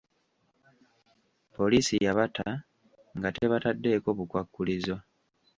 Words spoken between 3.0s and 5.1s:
nga tebataddeeko bukwakkulizo.